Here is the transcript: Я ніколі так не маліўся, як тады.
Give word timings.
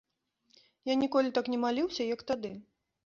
Я 0.91 0.95
ніколі 1.01 1.33
так 1.39 1.51
не 1.55 1.59
маліўся, 1.67 2.11
як 2.15 2.25
тады. 2.33 2.51